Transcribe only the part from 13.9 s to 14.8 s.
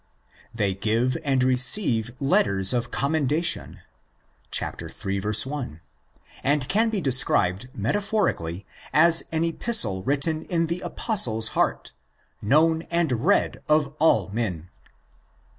all men" (ili.